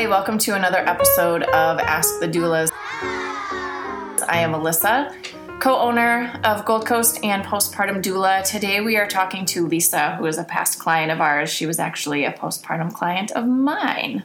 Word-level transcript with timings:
Hi, 0.00 0.06
welcome 0.06 0.38
to 0.38 0.54
another 0.54 0.78
episode 0.78 1.42
of 1.42 1.78
Ask 1.78 2.20
the 2.20 2.26
Doulas. 2.26 2.70
I 3.02 4.38
am 4.38 4.52
Alyssa, 4.52 5.14
co 5.60 5.76
owner 5.76 6.40
of 6.42 6.64
Gold 6.64 6.86
Coast 6.86 7.22
and 7.22 7.44
Postpartum 7.44 8.02
Doula. 8.02 8.42
Today 8.42 8.80
we 8.80 8.96
are 8.96 9.06
talking 9.06 9.44
to 9.44 9.66
Lisa, 9.66 10.16
who 10.16 10.24
is 10.24 10.38
a 10.38 10.44
past 10.44 10.78
client 10.78 11.12
of 11.12 11.20
ours. 11.20 11.50
She 11.50 11.66
was 11.66 11.78
actually 11.78 12.24
a 12.24 12.32
postpartum 12.32 12.94
client 12.94 13.30
of 13.32 13.46
mine. 13.46 14.22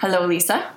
Hello, 0.00 0.24
Lisa. 0.24 0.70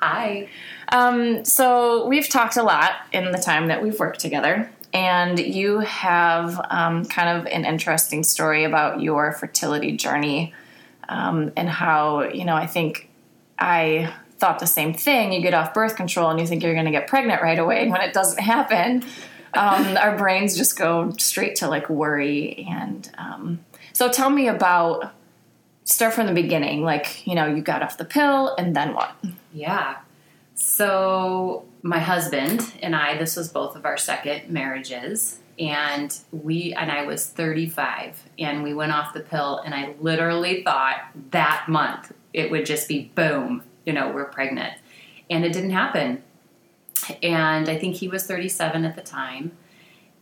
Hi. 0.00 0.48
Um, 0.92 1.44
so 1.44 2.06
we've 2.06 2.28
talked 2.28 2.56
a 2.56 2.62
lot 2.62 2.92
in 3.10 3.32
the 3.32 3.38
time 3.38 3.66
that 3.66 3.82
we've 3.82 3.98
worked 3.98 4.20
together, 4.20 4.70
and 4.92 5.40
you 5.40 5.80
have 5.80 6.64
um, 6.70 7.04
kind 7.04 7.36
of 7.36 7.46
an 7.46 7.64
interesting 7.64 8.22
story 8.22 8.62
about 8.62 9.00
your 9.00 9.32
fertility 9.32 9.96
journey 9.96 10.54
um, 11.08 11.50
and 11.56 11.68
how 11.68 12.22
you 12.22 12.44
know 12.44 12.54
I 12.54 12.68
think 12.68 13.07
I 13.58 14.12
thought 14.38 14.60
the 14.60 14.66
same 14.66 14.94
thing. 14.94 15.32
You 15.32 15.40
get 15.40 15.54
off 15.54 15.74
birth 15.74 15.96
control 15.96 16.30
and 16.30 16.38
you 16.38 16.46
think 16.46 16.62
you're 16.62 16.74
going 16.74 16.86
to 16.86 16.90
get 16.90 17.08
pregnant 17.08 17.42
right 17.42 17.58
away, 17.58 17.82
and 17.82 17.90
when 17.90 18.00
it 18.00 18.12
doesn't 18.12 18.42
happen, 18.42 19.04
um, 19.54 19.96
our 20.00 20.16
brains 20.16 20.56
just 20.56 20.78
go 20.78 21.12
straight 21.18 21.56
to 21.56 21.68
like 21.68 21.88
worry. 21.90 22.66
And 22.70 23.10
um, 23.18 23.64
so, 23.92 24.08
tell 24.08 24.30
me 24.30 24.48
about 24.48 25.12
start 25.84 26.14
from 26.14 26.26
the 26.26 26.34
beginning. 26.34 26.82
Like 26.82 27.26
you 27.26 27.34
know, 27.34 27.46
you 27.46 27.62
got 27.62 27.82
off 27.82 27.98
the 27.98 28.04
pill, 28.04 28.54
and 28.56 28.74
then 28.74 28.94
what? 28.94 29.14
Yeah. 29.52 29.98
So, 30.54 31.66
my 31.82 32.00
husband 32.00 32.72
and 32.82 32.96
I, 32.96 33.16
this 33.16 33.36
was 33.36 33.48
both 33.48 33.76
of 33.76 33.86
our 33.86 33.96
second 33.96 34.50
marriages, 34.50 35.38
and 35.56 36.16
we, 36.32 36.74
and 36.74 36.90
I 36.90 37.04
was 37.04 37.28
35, 37.28 38.24
and 38.40 38.64
we 38.64 38.74
went 38.74 38.90
off 38.90 39.14
the 39.14 39.20
pill, 39.20 39.58
and 39.58 39.72
I 39.72 39.94
literally 40.00 40.64
thought 40.64 40.96
that 41.30 41.66
month 41.68 42.12
it 42.32 42.50
would 42.50 42.66
just 42.66 42.88
be 42.88 43.10
boom, 43.14 43.62
you 43.84 43.92
know, 43.92 44.10
we're 44.10 44.26
pregnant. 44.26 44.74
And 45.30 45.44
it 45.44 45.52
didn't 45.52 45.70
happen. 45.70 46.22
And 47.22 47.68
I 47.68 47.78
think 47.78 47.96
he 47.96 48.08
was 48.08 48.26
37 48.26 48.84
at 48.84 48.96
the 48.96 49.02
time. 49.02 49.52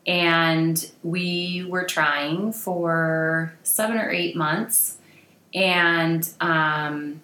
And 0.07 0.91
we 1.03 1.67
were 1.69 1.85
trying 1.85 2.53
for 2.53 3.55
seven 3.65 3.99
or 3.99 4.09
eight 4.09 4.37
months, 4.37 4.99
and 5.53 6.29
um, 6.41 7.21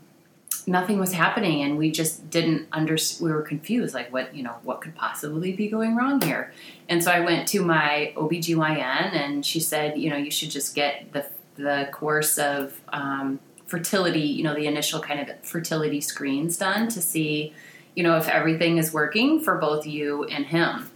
nothing 0.67 0.99
was 0.99 1.13
happening 1.13 1.63
and 1.63 1.77
we 1.77 1.91
just 1.91 2.31
didn't 2.31 2.67
under 2.73 2.97
we 3.21 3.31
were 3.31 3.43
confused 3.43 3.95
like 3.95 4.13
what 4.13 4.35
you 4.35 4.43
know 4.43 4.57
what 4.63 4.81
could 4.81 4.95
possibly 4.95 5.53
be 5.53 5.69
going 5.69 5.97
wrong 5.97 6.21
here 6.21 6.53
and 6.89 7.03
so 7.03 7.11
i 7.11 7.21
went 7.21 7.49
to 7.49 7.63
my 7.63 8.13
obgyn 8.17 9.13
and 9.13 9.45
she 9.45 9.59
said 9.59 9.99
you 9.99 10.09
know 10.09 10.17
you 10.17 10.31
should 10.31 10.51
just 10.51 10.75
get 10.75 11.13
the 11.13 11.27
the 11.57 11.89
course 11.93 12.39
of 12.39 12.81
um, 12.93 13.39
fertility 13.73 14.21
you 14.21 14.45
know 14.45 14.55
the 14.55 14.67
initial 14.67 15.01
kind 15.01 15.19
of 15.19 15.27
fertility 15.43 15.99
screens 15.99 16.59
done 16.59 16.89
to 16.89 17.01
see 17.01 17.55
you 17.95 18.03
know 18.03 18.19
if 18.19 18.29
everything 18.29 18.77
is 18.77 18.93
working 18.93 19.41
for 19.41 19.57
both 19.57 19.87
you 19.87 20.25
and 20.25 20.45
him 20.45 20.91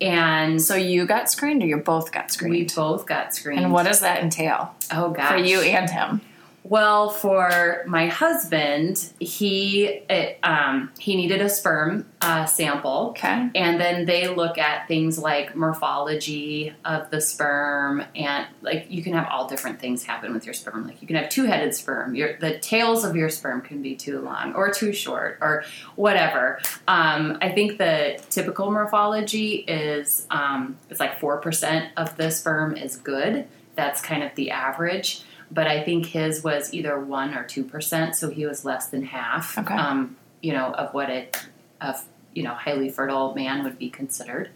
and 0.00 0.62
So 0.62 0.76
you 0.76 1.04
got 1.04 1.28
screened, 1.28 1.64
or 1.64 1.66
you 1.66 1.78
both 1.78 2.12
got 2.12 2.30
screened? 2.30 2.54
we 2.54 2.64
both 2.64 3.06
got 3.06 3.34
screened 3.34 3.64
and 3.64 3.72
what 3.72 3.86
does 3.86 3.98
that 4.00 4.22
entail 4.22 4.72
oh 4.92 5.10
gosh 5.10 5.32
for 5.32 5.36
you 5.36 5.62
and 5.62 5.90
him? 5.90 6.20
Well, 6.64 7.10
for 7.10 7.82
my 7.88 8.06
husband, 8.06 9.12
he 9.18 9.84
it, 10.08 10.38
um, 10.44 10.92
he 10.96 11.16
needed 11.16 11.40
a 11.40 11.48
sperm 11.48 12.06
uh, 12.20 12.44
sample, 12.46 13.08
Okay. 13.10 13.50
and 13.56 13.80
then 13.80 14.06
they 14.06 14.28
look 14.28 14.58
at 14.58 14.86
things 14.86 15.18
like 15.18 15.56
morphology 15.56 16.72
of 16.84 17.10
the 17.10 17.20
sperm, 17.20 18.04
and 18.14 18.46
like 18.60 18.86
you 18.88 19.02
can 19.02 19.12
have 19.12 19.26
all 19.28 19.48
different 19.48 19.80
things 19.80 20.04
happen 20.04 20.32
with 20.32 20.44
your 20.44 20.54
sperm. 20.54 20.86
Like 20.86 21.02
you 21.02 21.08
can 21.08 21.16
have 21.16 21.28
two-headed 21.30 21.74
sperm. 21.74 22.14
Your 22.14 22.38
the 22.38 22.58
tails 22.60 23.04
of 23.04 23.16
your 23.16 23.28
sperm 23.28 23.62
can 23.62 23.82
be 23.82 23.96
too 23.96 24.20
long 24.20 24.54
or 24.54 24.70
too 24.70 24.92
short 24.92 25.38
or 25.40 25.64
whatever. 25.96 26.60
Um, 26.86 27.38
I 27.42 27.50
think 27.50 27.78
the 27.78 28.22
typical 28.30 28.70
morphology 28.70 29.56
is 29.56 30.28
um, 30.30 30.78
it's 30.88 31.00
like 31.00 31.18
four 31.18 31.38
percent 31.38 31.90
of 31.96 32.16
the 32.16 32.30
sperm 32.30 32.76
is 32.76 32.96
good. 32.96 33.48
That's 33.74 34.00
kind 34.00 34.22
of 34.22 34.32
the 34.36 34.52
average 34.52 35.24
but 35.52 35.66
I 35.66 35.82
think 35.82 36.06
his 36.06 36.42
was 36.42 36.72
either 36.72 36.98
one 36.98 37.34
or 37.34 37.44
two 37.44 37.62
percent, 37.62 38.16
so 38.16 38.30
he 38.30 38.46
was 38.46 38.64
less 38.64 38.86
than 38.88 39.04
half. 39.04 39.58
Okay. 39.58 39.74
Um, 39.74 40.16
you 40.40 40.52
know, 40.52 40.72
of 40.72 40.94
what 40.94 41.10
it 41.10 41.46
of 41.80 42.02
you 42.34 42.42
know 42.42 42.54
highly 42.54 42.88
fertile 42.88 43.34
man 43.34 43.62
would 43.64 43.78
be 43.78 43.90
considered. 43.90 44.50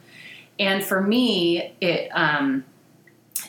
And 0.59 0.83
for 0.83 1.03
me, 1.03 1.75
it 1.83 2.09
um, 2.15 2.65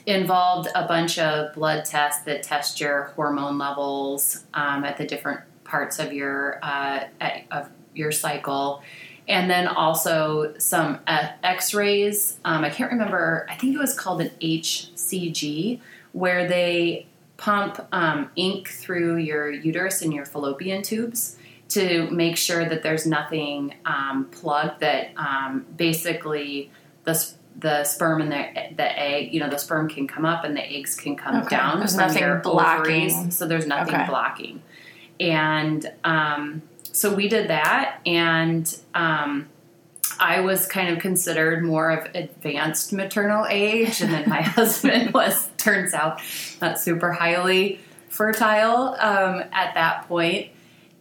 involved 0.06 0.68
a 0.75 0.86
bunch 0.88 1.18
of 1.18 1.53
blood 1.53 1.86
tests 1.86 2.24
that 2.25 2.44
test 2.44 2.81
your 2.81 3.13
hormone 3.16 3.57
levels 3.57 4.44
um, 4.53 4.84
at 4.84 4.97
the 4.97 5.06
different 5.06 5.41
parts 5.63 6.00
of 6.00 6.12
your 6.12 6.59
uh, 6.62 7.06
at, 7.22 7.44
of 7.50 7.69
your 7.96 8.12
cycle. 8.12 8.84
And 9.30 9.50
then 9.50 9.68
also 9.68 10.53
some 10.57 11.00
uh, 11.06 11.30
X-rays. 11.44 12.40
Um, 12.46 12.63
I 12.63 12.69
can't 12.69 12.91
remember. 12.91 13.46
I 13.50 13.56
think 13.56 13.75
it 13.75 13.78
was 13.78 13.94
called 13.94 14.22
an 14.22 14.31
HCG, 14.41 15.81
where 16.13 16.47
they 16.47 17.07
pump 17.38 17.80
um, 17.92 18.30
ink 18.36 18.68
through 18.68 19.18
your 19.18 19.50
uterus 19.50 20.02
and 20.02 20.14
your 20.14 20.25
fallopian 20.25 20.81
tubes 20.81 21.38
to 21.70 22.09
make 22.12 22.38
sure 22.38 22.68
that 22.68 22.81
there's 22.84 23.06
nothing 23.06 23.74
um, 23.86 24.28
plugged 24.31 24.80
that 24.80 25.12
um, 25.18 25.66
basically 25.75 26.72
the, 27.03 27.31
the 27.59 27.84
sperm 27.84 28.22
and 28.22 28.31
the, 28.31 28.75
the 28.75 29.00
egg, 29.00 29.34
you 29.34 29.40
know, 29.40 29.50
the 29.50 29.58
sperm 29.58 29.90
can 29.90 30.08
come 30.08 30.25
up 30.25 30.44
and 30.44 30.56
the 30.56 30.64
eggs 30.66 30.96
can 30.96 31.16
come 31.16 31.36
Okay. 31.42 31.56
down. 31.56 31.80
There's 31.80 31.96
nothing 31.96 32.24
blocking. 32.42 33.12
ovaries. 33.12 33.36
So 33.38 33.46
there's 33.48 33.68
nothing 33.68 33.96
Okay. 33.96 34.06
blocking. 34.08 34.62
And 35.19 35.92
um, 36.04 36.62
so 36.84 37.14
we 37.14 37.28
did 37.28 37.50
that 37.50 38.00
and 38.06 38.75
um, 38.96 39.50
I 40.19 40.41
was 40.41 40.66
kind 40.66 40.90
of 40.90 41.00
considered 41.00 41.63
more 41.63 41.91
of 41.91 42.13
advanced 42.16 42.94
maternal 42.94 43.45
age, 43.50 44.01
and 44.01 44.12
then 44.12 44.29
my 44.29 44.41
husband 44.57 45.13
was, 45.13 45.50
turns 45.57 45.94
out, 45.94 46.22
not 46.62 46.79
super 46.79 47.12
highly 47.12 47.79
fertile 48.09 48.95
um, 49.00 49.44
at 49.51 49.73
that 49.75 50.07
point. 50.07 50.51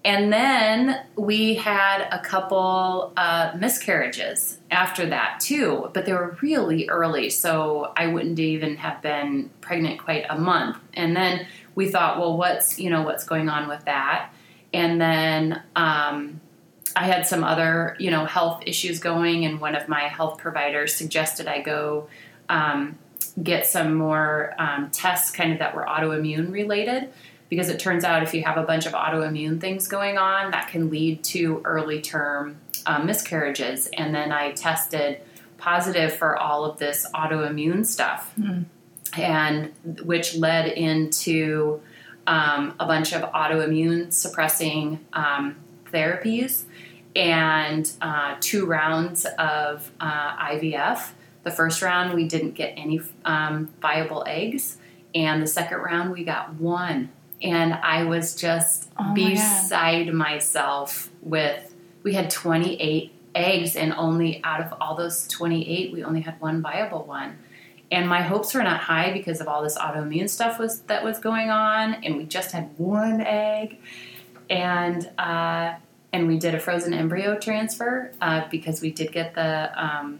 And 0.05 0.33
then 0.33 1.00
we 1.17 1.55
had 1.55 2.06
a 2.12 2.21
couple 2.21 3.12
uh, 3.17 3.53
miscarriages 3.59 4.59
after 4.71 5.06
that 5.06 5.41
too, 5.41 5.91
but 5.93 6.06
they 6.06 6.12
were 6.12 6.38
really 6.41 6.88
early, 6.88 7.28
so 7.28 7.93
I 7.97 8.06
wouldn't 8.06 8.38
even 8.38 8.77
have 8.77 9.03
been 9.03 9.50
pregnant 9.61 9.99
quite 9.99 10.25
a 10.31 10.38
month. 10.38 10.78
And 10.94 11.17
then 11.17 11.49
we 11.75 11.91
thought, 11.91 12.21
well, 12.21 12.37
what's 12.37 12.78
you 12.78 12.88
know 12.88 13.03
what's 13.03 13.25
going 13.25 13.49
on 13.49 13.69
with 13.69 13.84
that? 13.87 14.33
And 14.73 15.00
then 15.00 15.61
um, 15.75 16.41
I 16.97 17.05
had 17.05 17.27
some 17.27 17.45
other, 17.45 17.95
you 17.99 18.11
know, 18.11 18.25
health 18.25 18.62
issues 18.65 18.99
going, 19.01 19.45
and 19.45 19.61
one 19.61 19.75
of 19.75 19.87
my 19.87 20.05
health 20.05 20.39
providers 20.39 20.95
suggested 20.95 21.47
I 21.47 21.61
go 21.61 22.09
um, 22.49 22.97
get 23.43 23.67
some 23.67 23.95
more 23.95 24.55
um, 24.59 24.91
tests, 24.91 25.31
kind 25.31 25.53
of 25.53 25.59
that 25.59 25.77
were 25.77 25.85
autoimmune 25.85 26.51
related, 26.51 27.11
because 27.51 27.69
it 27.69 27.79
turns 27.79 28.03
out 28.03 28.23
if 28.23 28.33
you 28.33 28.43
have 28.45 28.56
a 28.56 28.62
bunch 28.62 28.87
of 28.87 28.95
autoimmune 28.95 29.61
things 29.61 29.89
going 29.89 30.17
on, 30.17 30.53
that 30.53 30.69
can 30.69 30.89
lead 30.89 31.23
to 31.25 31.61
early 31.67 32.01
term 32.01 32.56
um, 32.87 33.05
miscarriages. 33.05 33.89
And 33.89 34.15
then 34.15 34.33
I 34.33 34.53
tested 34.53 35.21
positive 35.59 36.15
for 36.15 36.39
all 36.39 36.65
of 36.65 36.79
this 36.79 37.06
autoimmune 37.15 37.85
stuff, 37.85 38.35
and 39.19 39.73
which 40.03 40.35
led 40.35 40.67
into 40.67 41.81
um, 42.27 42.75
a 42.81 42.87
bunch 42.87 43.12
of 43.12 43.23
autoimmune 43.33 44.11
suppressing 44.12 45.05
um, 45.12 45.56
therapies 45.93 46.65
and 47.16 47.91
uh, 48.03 48.37
two 48.41 48.66
rounds 48.66 49.25
of 49.38 49.91
uh, 49.99 50.37
IVF. 50.37 51.10
The 51.44 51.50
first 51.50 51.81
round, 51.81 52.12
we 52.15 52.28
didn't 52.28 52.53
get 52.53 52.75
any 52.77 53.00
um, 53.25 53.71
viable 53.81 54.22
eggs, 54.27 54.78
and 55.14 55.43
the 55.43 55.46
second 55.46 55.79
round, 55.79 56.12
we 56.12 56.25
got 56.25 56.55
one. 56.55 57.11
And 57.43 57.75
I 57.75 58.05
was 58.05 58.35
just 58.35 58.91
Oh 58.99 59.05
my 59.05 59.14
God. 59.14 59.14
beside 59.17 60.12
myself 60.12 61.11
with, 61.23 61.75
we 62.02 62.14
had 62.14 62.31
28 62.31 63.12
eggs, 63.35 63.76
and 63.76 63.93
only 63.94 64.41
out 64.44 64.61
of 64.61 64.75
all 64.81 64.94
those 64.94 65.26
28, 65.29 65.93
we 65.93 66.05
only 66.05 66.20
had 66.20 66.41
one 66.41 66.61
viable 66.62 67.05
one. 67.05 67.38
And 67.91 68.08
my 68.08 68.20
hopes 68.23 68.52
were 68.52 68.62
not 68.64 68.81
high 68.81 69.12
because 69.12 69.41
of 69.41 69.46
all 69.49 69.62
this 69.62 69.79
autoimmune 69.79 70.29
stuff 70.29 70.58
was 70.58 70.81
that 70.82 71.05
was 71.05 71.19
going 71.19 71.50
on, 71.50 71.94
and 72.05 72.17
we 72.17 72.25
just 72.25 72.52
had 72.52 72.76
one 72.79 73.20
egg, 73.20 73.79
and 74.50 75.08
uh, 75.19 75.75
and 76.17 76.27
we 76.27 76.39
did 76.39 76.55
a 76.55 76.59
frozen 76.59 76.95
embryo 76.95 77.39
transfer 77.39 78.11
uh, 78.23 78.49
because 78.51 78.81
we 78.81 78.91
did 78.91 79.13
get 79.13 79.35
the 79.35 79.71
um, 79.77 80.19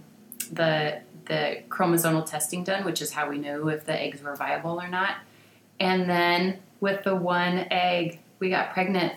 the 0.53 1.01
the 1.25 1.63
chromosomal 1.71 2.25
testing 2.25 2.63
done, 2.63 2.85
which 2.85 3.01
is 3.01 3.11
how 3.13 3.29
we 3.31 3.39
knew 3.39 3.69
if 3.69 3.85
the 3.87 3.99
eggs 3.99 4.23
were 4.23 4.37
viable 4.37 4.79
or 4.81 4.89
not. 4.89 5.17
And 5.81 6.09
then 6.09 6.59
with 6.81 7.03
the 7.03 7.17
one 7.17 7.67
egg, 7.71 8.21
we 8.39 8.51
got 8.51 8.73
pregnant. 8.75 9.15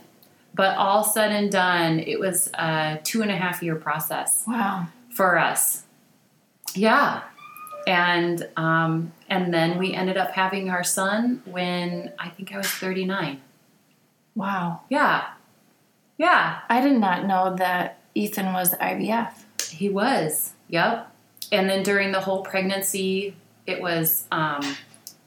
But 0.55 0.77
all 0.77 1.03
said 1.03 1.31
and 1.31 1.51
done, 1.51 1.99
it 1.99 2.19
was 2.19 2.47
a 2.55 2.99
two 3.03 3.21
and 3.21 3.29
a 3.29 3.35
half 3.35 3.61
year 3.61 3.75
process 3.75 4.43
Wow. 4.47 4.87
for 5.11 5.37
us. 5.37 5.83
Yeah. 6.73 7.21
And 7.85 8.47
um, 8.55 9.11
and 9.27 9.53
then 9.53 9.77
we 9.77 9.93
ended 9.93 10.15
up 10.17 10.31
having 10.31 10.69
our 10.69 10.83
son 10.83 11.41
when 11.45 12.13
I 12.17 12.29
think 12.29 12.53
I 12.53 12.57
was 12.57 12.67
39. 12.67 13.41
Wow. 14.35 14.81
Yeah. 14.89 15.25
Yeah, 16.19 16.59
I 16.69 16.81
did 16.81 16.99
not 16.99 17.25
know 17.25 17.55
that 17.55 17.97
Ethan 18.13 18.51
was 18.53 18.75
IVF. 18.75 19.31
he 19.71 19.89
was. 19.89 20.51
Yep. 20.67 21.09
And 21.51 21.69
then 21.69 21.81
during 21.81 22.11
the 22.11 22.19
whole 22.19 22.43
pregnancy, 22.43 23.35
it 23.65 23.81
was 23.81 24.25
um, 24.31 24.61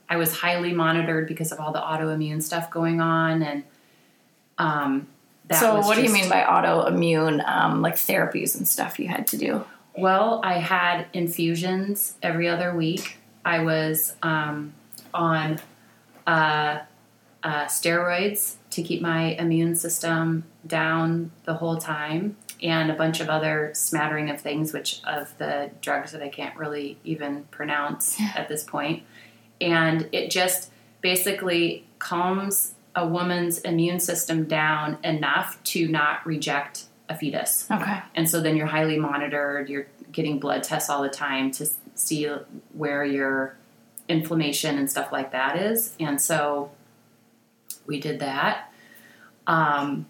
I 0.09 0.17
was 0.17 0.37
highly 0.37 0.73
monitored 0.73 1.27
because 1.27 1.51
of 1.51 1.59
all 1.59 1.73
the 1.73 1.81
autoimmune 1.81 2.43
stuff 2.43 2.71
going 2.71 3.01
on, 3.01 3.43
and 3.43 3.65
um, 4.59 5.07
that 5.49 5.59
so, 5.59 5.81
what 5.81 5.97
do 5.97 6.03
you 6.03 6.13
mean 6.13 6.29
by 6.29 6.43
autoimmune, 6.43 7.45
um, 7.49 7.81
like 7.81 7.95
therapies 7.95 8.55
and 8.55 8.69
stuff 8.69 9.01
you 9.01 9.09
had 9.09 9.27
to 9.29 9.39
do? 9.39 9.65
Well, 9.97 10.41
I 10.45 10.59
had 10.59 11.07
infusions 11.13 12.17
every 12.23 12.49
other 12.49 12.77
week. 12.77 13.17
I 13.45 13.61
was 13.61 14.15
um, 14.23 14.75
on 15.15 15.59
uh, 16.27 16.81
uh, 17.43 17.65
steroids 17.65 18.57
to 18.73 18.83
keep 18.83 19.01
my 19.01 19.35
immune 19.35 19.75
system 19.75 20.45
down 20.67 21.31
the 21.45 21.55
whole 21.55 21.77
time, 21.77 22.37
and 22.63 22.91
a 22.91 22.95
bunch 22.95 23.21
of 23.21 23.29
other 23.29 23.71
smattering 23.75 24.31
of 24.31 24.41
things, 24.41 24.73
which 24.73 25.01
of 25.05 25.37
the 25.39 25.71
drugs 25.81 26.13
that 26.13 26.23
I 26.23 26.29
can't 26.29 26.57
really 26.57 26.99
even 27.05 27.45
pronounce 27.51 28.21
at 28.37 28.49
this. 28.49 28.67
And 29.61 30.09
it 30.13 30.31
just 30.31 30.71
basically 31.01 31.87
calms 31.99 32.75
a 32.95 33.07
woman's 33.07 33.59
immune 33.61 34.01
system 34.01 34.45
down 34.45 34.99
enough 35.03 35.63
to 35.65 35.89
not 35.89 36.25
reject 36.27 36.85
a 37.09 37.17
fetus. 37.17 37.67
Okay. 37.71 38.01
And 38.15 38.29
so 38.29 38.41
then 38.41 38.57
you're 38.57 38.67
highly 38.67 38.99
monitored. 38.99 39.69
You're 39.69 39.87
getting 40.13 40.39
blood 40.39 40.63
tests 40.63 40.89
all 40.89 41.03
the 41.03 41.09
time 41.09 41.51
to 41.53 41.69
see 41.95 42.29
where 42.73 43.05
your 43.05 43.57
inflammation 44.09 44.79
and 44.79 44.91
stuff 44.91 45.11
like 45.11 45.33
that 45.33 45.57
is. 45.57 45.95
And 45.99 46.21
so 46.21 46.71
we 47.87 48.01
did 48.01 48.21
that. 48.21 48.73
Um, 49.47 50.07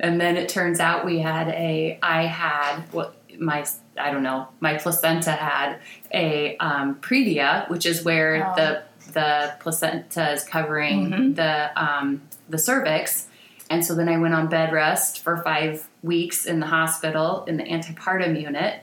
and 0.00 0.20
then 0.20 0.36
it 0.36 0.48
turns 0.48 0.80
out 0.80 1.04
we 1.04 1.18
had 1.20 1.48
a, 1.48 1.98
I 2.02 2.22
had 2.26 2.82
what 2.92 3.14
my, 3.38 3.66
I 3.96 4.10
don't 4.10 4.22
know, 4.22 4.48
my 4.60 4.76
placenta 4.78 5.32
had 5.32 5.78
a 6.12 6.56
um, 6.58 6.96
previa, 6.96 7.68
which 7.70 7.86
is 7.86 8.04
where 8.04 8.46
Oh. 8.46 8.54
the 8.56 8.82
the 9.12 9.54
placenta 9.60 10.32
is 10.32 10.44
covering 10.44 11.10
Mhm. 11.10 11.34
the 11.36 11.70
um, 11.82 12.20
the 12.48 12.58
cervix. 12.58 13.26
And 13.70 13.84
so 13.84 13.94
then 13.94 14.08
I 14.08 14.18
went 14.18 14.34
on 14.34 14.48
bed 14.48 14.70
rest 14.72 15.20
for 15.22 15.38
five 15.38 15.88
weeks 16.02 16.44
in 16.44 16.60
the 16.60 16.66
hospital 16.66 17.44
in 17.46 17.56
the 17.56 17.64
antepartum 17.64 18.40
unit. 18.40 18.82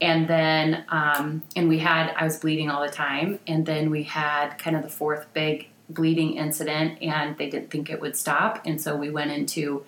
And 0.00 0.28
then, 0.28 0.84
um, 0.90 1.42
and 1.54 1.68
we 1.68 1.78
had, 1.78 2.12
I 2.16 2.24
was 2.24 2.38
bleeding 2.38 2.70
all 2.70 2.82
the 2.82 2.90
time. 2.92 3.38
And 3.46 3.64
then 3.64 3.88
we 3.90 4.02
had 4.02 4.56
kind 4.58 4.76
of 4.76 4.82
the 4.82 4.88
fourth 4.90 5.26
big 5.32 5.68
bleeding 5.88 6.34
incident, 6.34 7.00
and 7.02 7.36
they 7.36 7.48
didn't 7.48 7.70
think 7.70 7.90
it 7.90 8.00
would 8.00 8.16
stop. 8.16 8.60
And 8.64 8.80
so 8.80 8.96
we 8.96 9.10
went 9.10 9.30
into 9.30 9.84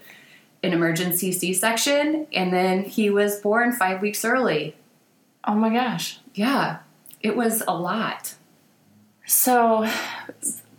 an 0.63 0.73
emergency 0.73 1.33
C 1.33 1.55
section, 1.55 2.27
and 2.33 2.53
then 2.53 2.85
he 2.85 3.11
was 3.11 3.41
born 3.41 3.73
five 3.73 4.01
weeks 4.01 4.25
early. 4.25 4.77
Oh 5.45 5.55
my 5.55 5.71
gosh. 5.71 6.21
Yeah, 6.35 6.79
it 7.21 7.37
was 7.37 7.63
a 7.67 7.75
lot. 7.75 8.35
So, 9.27 9.89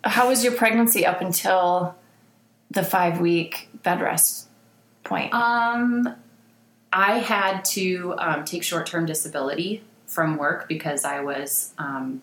how 0.04 0.30
was 0.30 0.44
your 0.44 0.54
pregnancy 0.54 1.06
up 1.06 1.22
until 1.22 1.96
the 2.72 2.84
five 2.84 3.20
week 3.20 3.70
bed 3.84 4.02
rest 4.02 4.48
point? 5.04 5.34
Um, 5.34 6.16
I 6.92 7.20
had 7.20 7.64
to 7.66 8.16
um, 8.18 8.46
take 8.46 8.64
short 8.64 8.88
term 8.88 9.06
disability 9.06 9.84
from 10.08 10.38
work 10.38 10.68
because 10.68 11.06
I 11.06 11.22
was. 11.22 11.74
Um, 11.78 12.22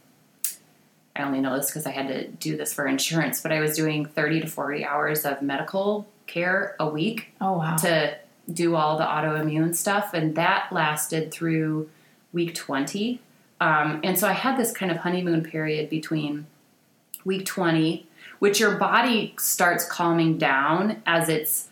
I 1.17 1.23
only 1.23 1.41
know 1.41 1.57
this 1.57 1.67
because 1.67 1.87
I 1.87 1.91
had 1.91 2.09
to 2.09 2.29
do 2.29 2.57
this 2.57 2.75
for 2.75 2.87
insurance, 2.87 3.41
but 3.41 3.51
I 3.51 3.61
was 3.61 3.75
doing 3.75 4.05
30 4.05 4.41
to 4.41 4.47
40 4.47 4.85
hours 4.85 5.25
of 5.25 5.41
medical 5.41 6.07
care 6.27 6.77
a 6.79 6.89
week 6.89 7.33
oh, 7.41 7.59
wow. 7.59 7.77
to 7.77 8.17
do 8.53 8.77
all 8.77 8.99
the 8.99 9.05
autoimmune 9.05 9.75
stuff, 9.75 10.13
and 10.13 10.35
that 10.37 10.69
lasted 10.71 11.33
through 11.33 11.89
week 12.33 12.55
20. 12.55 13.21
Um, 13.61 14.01
and 14.05 14.19
so 14.19 14.29
I 14.29 14.33
had 14.33 14.59
this 14.59 14.73
kind 14.73 14.93
of 14.93 14.99
honeymoon 14.99 15.43
period 15.43 15.89
between 15.89 16.47
week 17.25 17.47
20, 17.47 18.07
which 18.39 18.61
your 18.61 18.77
body 18.77 19.35
starts 19.39 19.89
calming 19.89 20.37
down 20.37 21.03
as 21.07 21.29
it's 21.29 21.69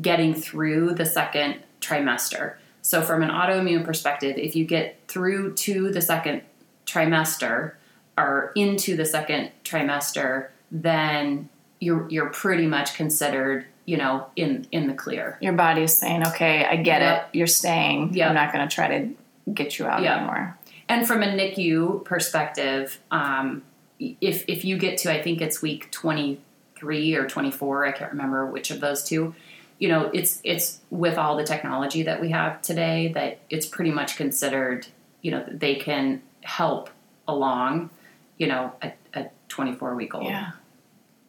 getting 0.00 0.34
through 0.34 0.94
the 0.94 1.06
second 1.06 1.60
trimester. 1.80 2.54
So, 2.82 3.02
from 3.02 3.22
an 3.22 3.30
autoimmune 3.30 3.84
perspective, 3.84 4.36
if 4.36 4.56
you 4.56 4.64
get 4.64 4.98
through 5.08 5.54
to 5.54 5.90
the 5.90 6.00
second 6.00 6.42
trimester 6.86 7.74
or 8.18 8.52
into 8.54 8.96
the 8.96 9.04
second 9.04 9.50
trimester, 9.64 10.48
then 10.70 11.48
you're 11.80 12.08
you're 12.10 12.30
pretty 12.30 12.66
much 12.66 12.94
considered, 12.94 13.64
you 13.84 13.96
know, 13.96 14.26
in 14.36 14.66
in 14.72 14.86
the 14.88 14.94
clear. 14.94 15.38
your 15.40 15.52
body 15.52 15.82
is 15.82 15.96
saying, 15.96 16.26
okay, 16.26 16.64
I 16.64 16.76
get 16.76 17.00
Yep. 17.02 17.28
it. 17.32 17.38
You're 17.38 17.46
staying. 17.46 18.14
Yep. 18.14 18.28
I'm 18.28 18.34
not 18.34 18.52
going 18.52 18.68
to 18.68 18.74
try 18.74 18.88
to 18.98 19.08
get 19.54 19.78
you 19.78 19.86
out 19.86 20.02
Yep. 20.02 20.16
anymore. 20.16 20.58
And 20.88 21.06
from 21.06 21.22
a 21.22 21.26
NICU 21.26 22.04
perspective, 22.04 22.98
um, 23.10 23.62
if 23.98 24.44
if 24.48 24.64
you 24.64 24.76
get 24.78 24.98
to 24.98 25.12
I 25.12 25.22
think 25.22 25.40
it's 25.40 25.62
week 25.62 25.90
twenty 25.90 26.40
three 26.76 27.14
or 27.14 27.26
twenty 27.26 27.50
four, 27.50 27.86
I 27.86 27.92
can't 27.92 28.10
remember 28.12 28.46
which 28.46 28.70
of 28.70 28.80
those 28.80 29.02
two. 29.04 29.34
You 29.78 29.88
know, 29.88 30.10
it's 30.12 30.40
it's 30.44 30.80
with 30.90 31.16
all 31.18 31.36
the 31.36 31.44
technology 31.44 32.02
that 32.02 32.20
we 32.20 32.30
have 32.30 32.62
today 32.62 33.12
that 33.14 33.38
it's 33.50 33.66
pretty 33.66 33.90
much 33.92 34.16
considered. 34.16 34.86
You 35.22 35.30
know, 35.32 35.44
they 35.48 35.74
can 35.76 36.22
help 36.42 36.90
along. 37.26 37.90
You 38.38 38.46
know, 38.46 38.72
a, 38.82 38.92
a 39.14 39.26
twenty 39.48 39.74
four 39.74 39.94
week 39.94 40.14
old. 40.14 40.24
Yeah. 40.24 40.52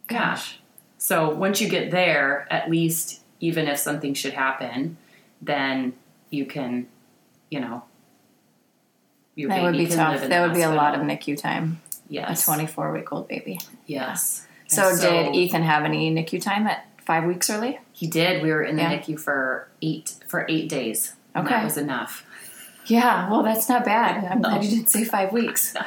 Gosh. 0.07 0.59
So 0.97 1.29
once 1.29 1.61
you 1.61 1.69
get 1.69 1.91
there, 1.91 2.47
at 2.51 2.69
least 2.69 3.21
even 3.39 3.67
if 3.67 3.77
something 3.79 4.13
should 4.13 4.33
happen, 4.33 4.97
then 5.41 5.93
you 6.29 6.45
can, 6.45 6.87
you 7.49 7.59
know, 7.59 7.83
your 9.35 9.49
That 9.49 9.63
would 9.63 9.77
be 9.77 9.87
can 9.87 9.95
tough. 9.97 10.13
live 10.15 10.23
in 10.23 10.29
That 10.29 10.45
would 10.45 10.53
be 10.55 10.61
a 10.61 10.71
lot 10.71 10.95
of. 10.95 11.01
NICU 11.01 11.37
time. 11.37 11.81
A 12.11 12.35
24 12.35 12.91
week 12.91 13.11
old 13.13 13.27
baby. 13.27 13.59
yes. 13.85 14.45
So, 14.67 14.89
And 14.89 14.99
did 15.01 15.35
Ethan 15.35 15.63
have 15.63 15.83
any 15.83 16.13
NICU 16.13 16.41
time 16.41 16.67
at 16.67 16.85
five 17.05 17.23
weeks 17.23 17.49
early? 17.49 17.79
He 17.93 18.05
did. 18.07 18.43
We 18.43 18.51
were 18.51 18.61
in 18.63 18.75
the 18.75 18.81
Yeah. 18.83 18.99
NICU 18.99 19.19
for 19.19 19.67
eight 19.81 20.15
for 20.27 20.45
eight 20.49 20.69
days. 20.69 21.15
Okay. 21.35 21.49
that 21.49 21.63
was 21.63 21.77
enough. 21.77 22.25
Yeah, 22.89 23.29
well, 23.29 23.43
that's 23.43 23.69
not 23.69 23.85
bad. 23.85 24.25
I'm 24.25 24.41
No. 24.41 24.49
glad 24.49 24.63
you 24.65 24.71
didn't 24.71 24.89
say 24.89 25.03
five 25.05 25.31
weeks. 25.31 25.75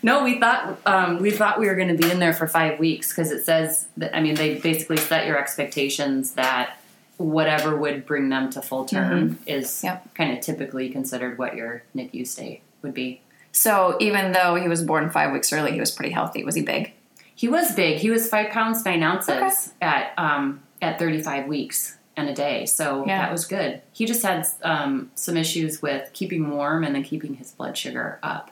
No, 0.00 0.22
we 0.22 0.38
thought 0.38 0.78
um, 0.86 1.18
we 1.18 1.32
thought 1.32 1.58
we 1.58 1.66
were 1.66 1.74
going 1.74 1.88
to 1.88 2.00
be 2.00 2.08
in 2.08 2.20
there 2.20 2.32
for 2.32 2.46
five 2.46 2.78
weeks 2.78 3.08
because 3.10 3.32
it 3.32 3.44
says 3.44 3.88
that. 3.96 4.16
I 4.16 4.20
mean, 4.20 4.36
they 4.36 4.54
basically 4.54 4.96
set 4.96 5.26
your 5.26 5.36
expectations 5.36 6.34
that 6.34 6.78
whatever 7.16 7.76
would 7.76 8.06
bring 8.06 8.28
them 8.28 8.48
to 8.50 8.62
full 8.62 8.84
term 8.84 9.40
is 9.44 9.66
Mm-hmm. 9.68 9.86
Yep. 9.86 10.14
kind 10.14 10.32
of 10.38 10.40
typically 10.40 10.88
considered 10.90 11.36
what 11.36 11.56
your 11.56 11.82
NICU 11.96 12.24
stay 12.28 12.60
would 12.82 12.94
be. 12.94 13.20
So, 13.50 13.96
even 13.98 14.30
though 14.30 14.54
he 14.54 14.68
was 14.68 14.84
born 14.84 15.10
five 15.10 15.32
weeks 15.32 15.52
early, 15.52 15.72
he 15.72 15.80
was 15.80 15.90
pretty 15.90 16.12
healthy. 16.12 16.44
Was 16.44 16.54
he 16.54 16.62
big? 16.62 16.92
He 17.34 17.48
was 17.48 17.74
big. 17.74 17.98
He 17.98 18.08
was 18.10 18.28
five 18.28 18.50
pounds 18.50 18.84
nine 18.84 19.02
ounces 19.02 19.30
Okay. 19.30 19.50
at 19.82 20.12
um, 20.16 20.62
at 20.80 21.00
thirty 21.00 21.20
five 21.20 21.46
weeks 21.48 21.96
and 22.18 22.28
a 22.28 22.34
day. 22.34 22.66
So 22.66 23.04
Yeah. 23.06 23.18
that 23.22 23.32
was 23.32 23.44
good. 23.44 23.80
He 23.92 24.04
just 24.04 24.22
had 24.22 24.46
um, 24.62 25.10
some 25.14 25.36
issues 25.36 25.80
with 25.80 26.10
keeping 26.12 26.50
warm 26.50 26.84
and 26.84 26.94
then 26.94 27.04
keeping 27.04 27.34
his 27.34 27.52
blood 27.52 27.78
sugar 27.78 28.18
up. 28.22 28.50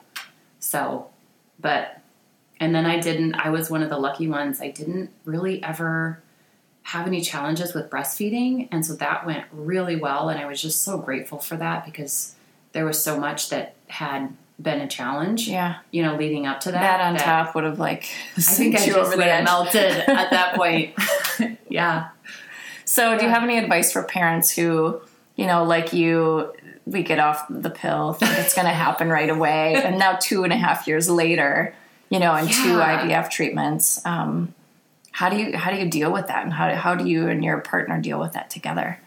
So, 0.59 1.07
but 1.59 1.99
and 2.59 2.73
then 2.73 2.85
I 2.85 2.99
didn't. 2.99 3.35
I 3.35 3.49
was 3.49 3.69
one 3.69 3.83
of 3.83 3.89
the 3.89 3.97
lucky 3.97 4.27
ones. 4.27 4.59
I 4.61 4.71
didn't 4.71 5.11
really 5.25 5.61
ever 5.61 6.23
have 6.83 7.05
any 7.05 7.21
challenges 7.21 7.73
with 7.73 7.89
breastfeeding, 7.89 8.67
and 8.71 8.83
so 8.85 8.95
that 8.95 9.25
went 9.25 9.45
really 9.51 9.95
well. 9.95 10.29
And 10.29 10.39
I 10.39 10.45
was 10.45 10.59
just 10.61 10.81
so 10.81 10.97
grateful 10.97 11.37
for 11.37 11.55
that 11.57 11.85
because 11.85 12.35
there 12.71 12.85
was 12.85 13.03
so 13.03 13.19
much 13.19 13.49
that 13.49 13.75
had 13.87 14.35
been 14.59 14.81
a 14.81 14.87
challenge. 14.87 15.47
Yeah. 15.47 15.77
You 15.91 16.01
know, 16.03 16.15
leading 16.15 16.47
up 16.47 16.61
to 16.61 16.71
that. 16.71 16.81
That 16.81 17.01
on 17.01 17.17
top 17.17 17.53
would 17.53 17.63
have 17.63 17.77
like 17.79 18.09
I 18.37 18.41
think 18.41 18.75
I 18.75 18.85
just 18.85 18.97
over 18.97 19.15
would 19.17 19.25
have 19.25 19.43
melted 19.43 19.99
at 20.07 20.31
that 20.31 20.55
point. 20.55 20.95
yeah. 21.69 22.09
So, 22.87 23.17
do 23.17 23.25
you 23.25 23.29
have 23.29 23.43
any 23.43 23.57
advice 23.57 23.91
for 23.91 24.01
parents 24.01 24.49
who, 24.49 25.01
you 25.35 25.45
know, 25.45 25.65
like 25.65 25.91
you, 25.91 26.53
we 26.85 27.03
get 27.03 27.19
off 27.19 27.45
the 27.49 27.69
pill, 27.69 28.13
think 28.13 28.31
it's 28.39 28.53
going 28.53 28.65
to 28.67 28.73
happen 28.73 29.09
right 29.09 29.29
away, 29.29 29.75
and 29.83 29.99
now 29.99 30.17
two 30.21 30.45
and 30.45 30.53
a 30.53 30.55
half 30.55 30.87
years 30.87 31.09
later, 31.09 31.75
you 32.09 32.17
know, 32.19 32.33
and 32.33 32.47
two 32.49 32.77
Yeah. 32.77 33.05
IVF 33.05 33.29
treatments, 33.29 34.03
um, 34.05 34.53
how 35.11 35.27
do 35.29 35.35
you 35.35 35.57
how 35.57 35.69
do 35.71 35.77
you 35.77 35.89
deal 35.89 36.13
with 36.13 36.27
that, 36.27 36.43
and 36.45 36.53
how 36.53 36.73
how 36.75 36.95
do 36.95 37.05
you 37.05 37.27
and 37.27 37.43
your 37.43 37.57
partner 37.59 37.99
deal 37.99 38.19
with 38.19 38.33
that 38.33 38.49
together? 38.49 38.99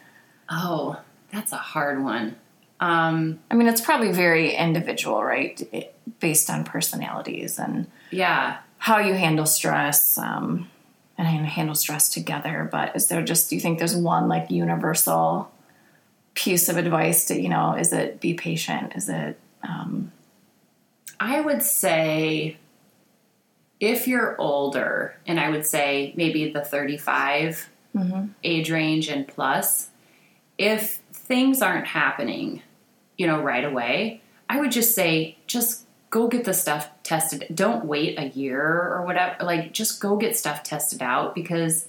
Oh, 0.51 1.01
that's 1.33 1.53
a 1.53 1.57
hard 1.57 2.03
one. 2.05 2.37
Um, 2.81 3.39
I 3.51 3.55
mean, 3.55 3.67
it's 3.69 3.81
probably 3.81 4.11
very 4.13 4.53
individual, 4.55 5.23
right, 5.25 5.61
It- 5.73 5.95
based 6.19 6.51
on 6.51 6.65
personalities 6.65 7.59
and 7.59 7.87
yeah. 8.11 8.59
how 8.79 8.99
you 8.99 9.15
handle 9.15 9.47
stress. 9.47 10.19
Um, 10.19 10.69
and 11.27 11.47
handle 11.47 11.75
stress 11.75 12.09
together, 12.09 12.69
but 12.71 12.95
is 12.97 13.09
there 13.09 13.23
just? 13.23 13.51
Do 13.51 13.57
you 13.57 13.61
think 13.61 13.79
there's 13.79 13.97
one 13.97 14.29
like 14.29 14.51
universal 14.51 15.51
piece 16.35 16.69
of 16.69 16.77
advice 16.77 17.27
to 17.27 17.41
you 17.41 17.49
know? 17.49 17.75
Is 17.75 17.93
it 17.93 18.21
be 18.21 18.35
patient? 18.35 18.95
Is 18.97 19.09
it 19.09 19.39
um, 19.63 20.13
I 21.19 21.41
would 21.41 21.63
say 21.63 22.57
if 23.79 24.07
you're 24.07 24.41
older, 24.41 25.17
and 25.27 25.41
I 25.41 25.51
would 25.51 25.67
say 25.67 26.13
maybe 26.17 26.51
the 26.51 26.65
35 26.65 27.69
age 28.45 28.71
range 28.71 29.09
and 29.09 29.27
plus, 29.27 29.89
if 30.59 31.01
things 31.13 31.63
aren't 31.63 31.87
happening, 31.87 32.63
you 33.17 33.27
know, 33.27 33.41
right 33.41 33.65
away, 33.65 34.23
I 34.49 34.61
would 34.61 34.73
just 34.73 34.95
say, 34.95 35.37
just 35.47 35.87
go 36.11 36.27
get 36.29 36.45
the 36.45 36.53
stuff 36.55 36.89
tested. 37.03 37.47
Don't 37.55 37.85
wait 37.85 38.19
a 38.19 38.27
year 38.29 38.61
or 38.63 39.03
whatever. 39.07 39.37
Like, 39.45 39.73
just 39.73 40.01
go 40.01 40.17
get 40.17 40.37
stuff 40.37 40.63
tested 40.63 41.01
out 41.03 41.35
because 41.35 41.87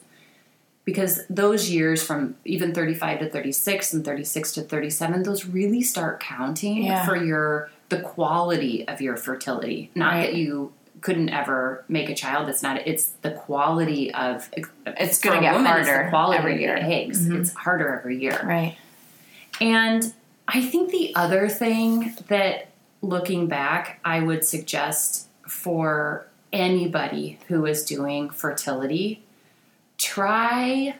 because 0.83 1.21
those 1.29 1.69
years 1.69 2.01
from 2.03 2.35
even 2.43 2.73
35 2.73 3.19
to 3.19 3.29
36 3.29 3.93
and 3.93 4.03
36 4.03 4.51
to 4.53 4.61
37 4.63 5.21
those 5.23 5.45
really 5.45 5.81
start 5.83 6.19
counting 6.19 6.83
Yeah. 6.85 7.05
for 7.05 7.15
your 7.15 7.69
the 7.89 7.99
quality 7.99 8.87
of 8.87 8.99
your 8.99 9.15
fertility 9.15 9.91
not 9.93 10.13
Right. 10.13 10.21
that 10.23 10.33
you 10.35 10.73
couldn't 11.01 11.29
ever 11.29 11.83
make 11.87 12.09
a 12.09 12.15
child 12.15 12.49
it's 12.49 12.63
not 12.63 12.87
it's 12.87 13.05
the 13.21 13.29
quality 13.29 14.11
of 14.11 14.49
It's 14.87 15.19
gonna 15.19 15.39
get 15.41 15.53
woman, 15.53 15.71
it's 15.79 15.87
harder 15.87 16.09
quality 16.09 16.37
every 16.39 16.61
year. 16.61 16.77
Mm-hmm. 16.79 17.35
it's 17.41 17.53
harder 17.53 17.99
every 17.99 18.19
year 18.19 18.41
Right. 18.43 18.75
and 19.61 20.11
I 20.47 20.63
think 20.63 20.89
the 20.91 21.13
other 21.15 21.47
thing 21.47 22.15
that 22.27 22.70
looking 23.01 23.48
back, 23.48 24.00
I 24.05 24.22
would 24.22 24.46
suggest 24.46 25.27
for 25.48 26.27
anybody 26.53 27.39
who 27.48 27.65
is 27.65 27.84
doing 27.84 28.29
fertility, 28.29 29.24
try 29.98 30.96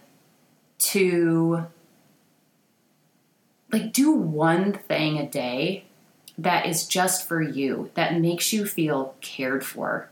to 0.80 1.68
like 3.72 3.94
do 3.94 4.12
one 4.12 4.74
thing 4.74 5.18
a 5.18 5.28
day 5.28 5.86
that 6.38 6.66
is 6.66 6.88
just 6.88 7.28
for 7.28 7.42
you, 7.42 7.92
that 7.94 8.20
makes 8.20 8.52
you 8.52 8.66
feel 8.66 9.16
cared 9.22 9.66
for. 9.66 10.10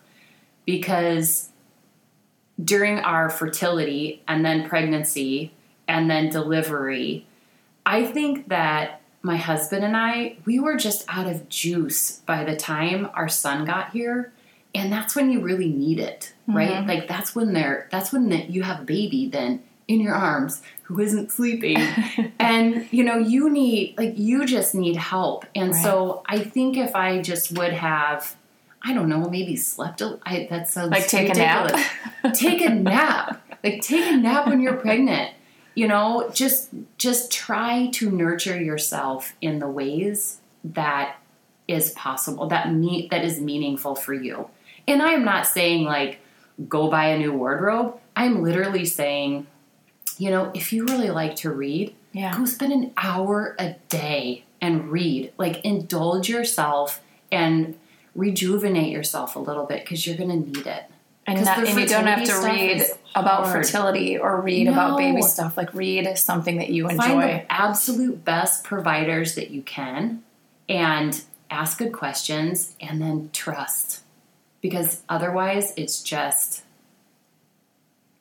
Because 0.65 1.49
during 2.63 2.99
our 2.99 3.29
fertility 3.29 4.21
and 4.27 4.45
then 4.45 4.67
pregnancy 4.67 5.51
and 5.87 6.09
then 6.09 6.29
delivery, 6.29 7.25
I 7.85 8.05
think 8.05 8.49
that 8.49 8.98
my 9.21 9.37
husband 9.37 9.83
and 9.83 9.97
I, 9.97 10.37
we 10.45 10.59
were 10.59 10.77
just 10.77 11.03
out 11.07 11.27
of 11.27 11.49
juice 11.49 12.19
by 12.25 12.43
the 12.43 12.55
time 12.55 13.09
our 13.13 13.27
son 13.27 13.65
got 13.65 13.91
here. 13.91 14.31
And 14.73 14.91
that's 14.91 15.15
when 15.15 15.31
you 15.31 15.41
really 15.41 15.69
need 15.69 15.99
it, 15.99 16.33
mm-hmm. 16.43 16.57
right? 16.57 16.87
Like 16.87 17.07
that's 17.07 17.35
when 17.35 17.53
they're 17.53 17.87
that's 17.91 18.13
when 18.13 18.29
the, 18.29 18.37
you 18.45 18.63
have 18.63 18.81
a 18.81 18.85
baby 18.85 19.27
then 19.27 19.63
in 19.87 19.99
your 19.99 20.13
arms 20.13 20.61
who 20.83 20.99
isn't 20.99 21.31
sleeping. 21.31 21.77
and 22.39 22.87
you 22.91 23.03
know, 23.03 23.17
you 23.17 23.49
need 23.49 23.97
like 23.97 24.17
you 24.17 24.45
just 24.45 24.75
need 24.75 24.95
help. 24.95 25.45
And 25.55 25.75
so 25.75 26.23
I 26.27 26.39
think 26.39 26.77
if 26.77 26.95
I 26.95 27.21
just 27.21 27.57
would 27.57 27.73
have 27.73 28.35
I 28.81 28.93
don't 28.93 29.09
know, 29.09 29.29
maybe 29.29 29.55
slept 29.55 30.01
a 30.01 30.19
I 30.23 30.47
that 30.49 30.69
sounds 30.69 30.91
Like 30.91 31.07
take 31.07 31.29
a 31.29 31.33
nap? 31.33 31.77
take 32.33 32.61
a 32.61 32.69
nap. 32.69 33.41
Like 33.63 33.81
take 33.81 34.05
a 34.05 34.15
nap 34.15 34.47
when 34.47 34.61
you're 34.61 34.77
pregnant. 34.77 35.33
You 35.75 35.87
know, 35.87 36.29
just 36.33 36.69
just 36.97 37.31
try 37.31 37.87
to 37.93 38.11
nurture 38.11 38.61
yourself 38.61 39.33
in 39.41 39.59
the 39.59 39.67
ways 39.67 40.39
that 40.63 41.15
is 41.67 41.91
possible, 41.91 42.47
that 42.47 42.73
meet 42.73 43.11
that 43.11 43.23
is 43.23 43.39
meaningful 43.39 43.95
for 43.95 44.13
you. 44.13 44.49
And 44.87 45.01
I 45.01 45.11
am 45.11 45.23
not 45.23 45.47
saying 45.47 45.85
like 45.85 46.19
go 46.67 46.89
buy 46.89 47.05
a 47.09 47.17
new 47.17 47.31
wardrobe. 47.31 47.97
I'm 48.15 48.41
literally 48.43 48.85
saying, 48.85 49.47
you 50.17 50.29
know, 50.31 50.51
if 50.53 50.73
you 50.73 50.85
really 50.85 51.09
like 51.11 51.35
to 51.37 51.51
read, 51.51 51.95
Yeah. 52.11 52.35
go 52.35 52.43
spend 52.45 52.73
an 52.73 52.91
hour 52.97 53.55
a 53.59 53.75
day 53.87 54.43
and 54.59 54.91
read. 54.91 55.31
Like 55.37 55.63
indulge 55.63 56.27
yourself 56.27 57.01
and 57.31 57.77
rejuvenate 58.15 58.91
yourself 58.91 59.35
a 59.35 59.39
little 59.39 59.65
bit 59.65 59.83
because 59.85 60.05
you're 60.05 60.17
going 60.17 60.29
to 60.43 60.49
need 60.59 60.67
it. 60.67 60.83
And, 61.37 61.45
the 61.45 61.51
and 61.51 61.79
you 61.79 61.85
don't 61.87 62.07
have 62.07 62.23
to 62.25 62.45
read 62.45 62.83
about 63.15 63.45
hard. 63.47 63.65
fertility 63.65 64.17
or 64.17 64.41
read 64.41 64.67
about 64.67 64.97
baby 64.97 65.21
stuff. 65.21 65.57
Like 65.57 65.73
read 65.73 66.17
something 66.17 66.57
that 66.57 66.69
you 66.69 66.87
enjoy. 66.89 66.97
Find 67.03 67.21
the 67.21 67.51
absolute 67.51 68.23
best 68.25 68.63
providers 68.63 69.35
that 69.35 69.51
you 69.51 69.61
can 69.61 70.23
and 70.67 71.21
ask 71.49 71.77
good 71.79 71.91
questions 71.93 72.75
and 72.81 73.01
then 73.01 73.29
trust. 73.33 74.01
Because 74.61 75.01
otherwise, 75.07 75.73
it's 75.77 76.01
just 76.03 76.63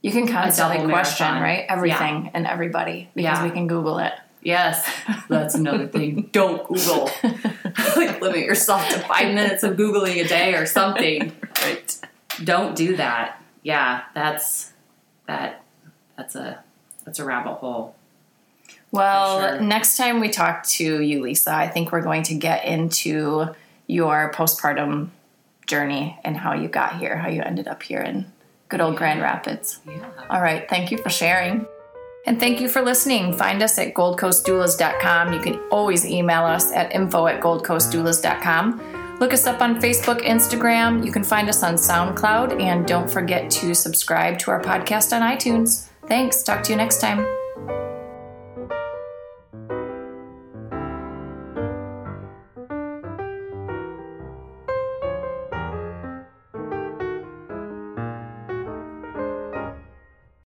You 0.03 0.13
can 0.13 0.29
constantly 0.29 0.77
double 0.79 0.91
question, 0.91 1.27
marathon. 1.27 1.43
right? 1.43 1.65
Everything 1.69 2.31
and 2.35 2.47
everybody 2.47 3.09
because 3.15 3.39
Yeah. 3.39 3.45
we 3.45 3.51
can 3.51 3.67
Google 3.67 3.99
it. 3.99 4.13
Yes, 4.41 4.89
that's 5.29 5.55
another 5.57 5.87
thing. 5.97 6.29
Don't 6.33 6.67
Google. 6.69 7.11
like 7.97 8.21
limit 8.21 8.39
yourself 8.41 8.89
to 8.91 8.99
five 9.01 9.35
minutes 9.35 9.63
of 9.65 9.77
Googling 9.77 10.25
a 10.25 10.29
day 10.29 10.55
or 10.55 10.67
something. 10.67 11.33
Right. 11.61 11.99
Don't 12.45 12.77
do 12.77 12.97
that. 12.97 13.43
Yeah, 13.63 14.03
that's 14.15 14.73
that 15.27 15.63
that's 16.17 16.35
a 16.35 16.63
that's 17.05 17.19
a 17.19 17.25
rabbit 17.25 17.55
hole. 17.55 17.95
Well, 18.91 19.41
sure. 19.41 19.61
next 19.61 19.97
time 19.97 20.21
we 20.21 20.31
talk 20.31 20.65
to 20.65 21.03
you, 21.03 21.21
Lisa, 21.23 21.55
I 21.55 21.69
think 21.69 21.93
we're 21.93 22.03
going 22.03 22.23
to 22.25 22.35
get 22.35 22.65
into 22.65 23.55
your 23.87 24.33
postpartum 24.35 25.11
journey 25.67 26.19
and 26.25 26.37
how 26.37 26.55
you 26.55 26.69
got 26.69 26.99
here, 26.99 27.17
how 27.17 27.29
you 27.29 27.43
ended 27.43 27.69
up 27.69 27.83
here 27.83 28.01
in 28.01 28.31
good 28.69 28.81
old 28.81 28.97
Grand 28.97 29.21
Rapids. 29.21 29.81
Yeah. 29.87 30.09
All 30.31 30.41
right. 30.41 30.69
Thank 30.69 30.91
you 30.91 30.99
for 30.99 31.11
sharing. 31.11 31.67
And 32.27 32.41
thank 32.41 32.61
you 32.61 32.69
for 32.69 32.83
listening. 32.83 33.33
Find 33.33 33.63
us 33.63 33.79
at 33.79 33.95
goldcoastdoulas.com. 33.95 35.33
You 35.33 35.41
can 35.41 35.61
always 35.71 36.05
email 36.05 36.45
us 36.45 36.73
at 36.73 36.95
info 36.95 37.27
at 37.27 37.41
goldcoastdoulas.com. 37.41 38.98
Look 39.21 39.33
us 39.33 39.47
up 39.47 39.61
on 39.61 39.81
Facebook, 39.81 40.21
Instagram. 40.25 41.05
You 41.05 41.13
can 41.13 41.25
find 41.25 41.49
us 41.49 41.63
on 41.63 41.75
SoundCloud. 41.75 42.61
And 42.61 42.87
don't 42.87 43.11
forget 43.11 43.51
to 43.53 43.75
subscribe 43.75 44.39
to 44.41 44.51
our 44.51 44.63
podcast 44.63 45.13
on 45.13 45.23
iTunes. 45.23 45.89
Thanks. 46.07 46.43
Talk 46.43 46.63
to 46.65 46.73
you 46.73 46.77
next 46.77 47.01
time. 47.01 47.38